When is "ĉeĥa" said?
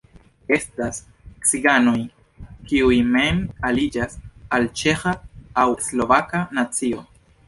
4.81-5.13